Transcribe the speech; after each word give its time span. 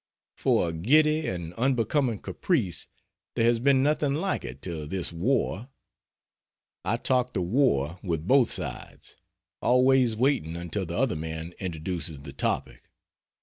For 0.35 0.67
a 0.69 0.73
giddy 0.73 1.27
and 1.27 1.53
unbecoming 1.53 2.17
caprice 2.17 2.87
there 3.35 3.45
has 3.45 3.59
been 3.59 3.83
nothing 3.83 4.15
like 4.15 4.43
it 4.43 4.59
till 4.59 4.87
this 4.87 5.11
war. 5.13 5.69
I 6.83 6.97
talk 6.97 7.33
the 7.35 7.41
war 7.43 7.99
with 8.01 8.25
both 8.25 8.49
sides 8.49 9.15
always 9.61 10.15
waiting 10.15 10.55
until 10.55 10.87
the 10.87 10.97
other 10.97 11.15
man 11.15 11.53
introduces 11.59 12.21
the 12.21 12.33
topic. 12.33 12.89